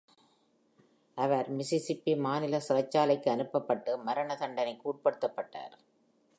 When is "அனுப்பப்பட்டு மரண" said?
3.29-4.35